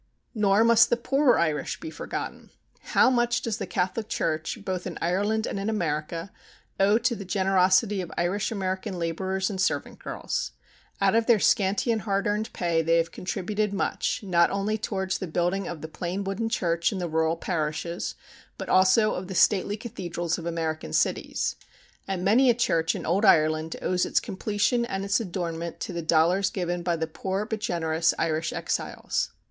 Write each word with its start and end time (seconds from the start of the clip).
Nor 0.33 0.63
must 0.63 0.89
the 0.89 0.97
poorer 0.97 1.37
Irish 1.37 1.79
be 1.79 1.91
forgotten. 1.91 2.49
How 2.85 3.11
much 3.11 3.43
does 3.43 3.59
the 3.59 3.67
Catholic 3.67 4.09
Church, 4.09 4.57
both 4.65 4.87
in 4.87 4.97
Ireland 4.99 5.45
and 5.45 5.59
in 5.59 5.69
America, 5.69 6.31
owe 6.79 6.97
to 6.97 7.15
the 7.15 7.23
generosity 7.23 8.01
of 8.01 8.11
Irish 8.17 8.51
American 8.51 8.97
laborers 8.97 9.51
and 9.51 9.61
servant 9.61 9.99
girls! 9.99 10.53
Out 10.99 11.13
of 11.13 11.27
their 11.27 11.37
scanty 11.37 11.91
and 11.91 12.01
hard 12.01 12.25
earned 12.25 12.51
pay 12.51 12.81
they 12.81 12.97
have 12.97 13.11
contributed 13.11 13.73
much 13.75 14.23
not 14.23 14.49
only 14.49 14.75
towards 14.75 15.19
the 15.19 15.27
building 15.27 15.67
of 15.67 15.81
the 15.81 15.87
plain 15.87 16.23
wooden 16.23 16.49
church 16.49 16.91
in 16.91 16.97
the 16.97 17.07
rural 17.07 17.37
parishes, 17.37 18.15
but 18.57 18.69
also 18.69 19.13
of 19.13 19.27
the 19.27 19.35
stately 19.35 19.77
cathedrals 19.77 20.39
of 20.39 20.47
American 20.47 20.93
cities. 20.93 21.55
And 22.07 22.25
many 22.25 22.49
a 22.49 22.55
church 22.55 22.95
in 22.95 23.05
old 23.05 23.23
Ireland 23.23 23.75
owes 23.83 24.07
its 24.07 24.19
completion 24.19 24.83
and 24.83 25.05
its 25.05 25.19
adornment 25.19 25.79
to 25.81 25.93
the 25.93 26.01
dollars 26.01 26.49
given 26.49 26.81
by 26.81 26.95
the 26.95 27.05
poor 27.05 27.45
but 27.45 27.59
generous 27.59 28.15
Irish 28.17 28.51
exiles. 28.51 29.29